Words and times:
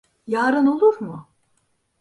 Yarın 0.27 0.65
olur 0.67 0.99
mu? 0.99 1.29